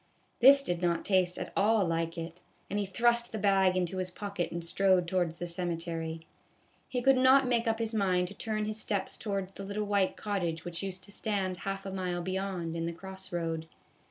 [0.39, 4.09] This did not taste at all like it, and he thrust the bag into his
[4.09, 6.21] pocket and strode towards the cemetery.
[6.89, 10.17] He could not make up his mind to turn his steps towards the little white
[10.17, 13.67] cottage which used to stand half a mile beyond, in the cross road.